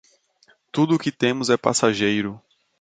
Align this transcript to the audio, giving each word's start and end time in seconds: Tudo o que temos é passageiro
Tudo 0.71 0.95
o 0.95 0.97
que 0.97 1.11
temos 1.11 1.51
é 1.51 1.57
passageiro 1.57 2.41